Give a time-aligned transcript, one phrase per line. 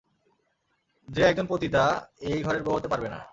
[1.07, 1.83] যে একজন পতিতা
[2.21, 3.21] এই ঘরের বউ হতে পারবে না।